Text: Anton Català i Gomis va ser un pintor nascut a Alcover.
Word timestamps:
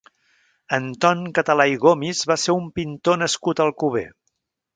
Anton 0.77 1.21
Català 1.39 1.67
i 1.73 1.77
Gomis 1.83 2.23
va 2.33 2.39
ser 2.45 2.57
un 2.63 2.67
pintor 2.79 3.21
nascut 3.25 3.61
a 3.65 3.69
Alcover. 3.71 4.05